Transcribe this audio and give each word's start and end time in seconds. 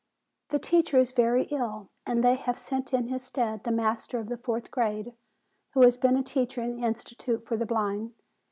The 0.49 0.57
teacher 0.57 0.97
is 0.97 1.11
very 1.11 1.43
ill, 1.51 1.91
and 2.07 2.23
they 2.23 2.33
have 2.33 2.57
sent 2.57 2.91
in 2.91 3.09
his 3.09 3.21
stead 3.23 3.63
the 3.63 3.71
master 3.71 4.17
of 4.17 4.29
the 4.29 4.35
fourth 4.37 4.71
grade, 4.71 5.13
who 5.75 5.83
has 5.83 5.95
been 5.95 6.17
a 6.17 6.23
teacher 6.23 6.63
in 6.63 6.77
the 6.81 6.87
Institute 6.87 7.45
for 7.47 7.55
the 7.55 7.67
Blind. 7.67 8.15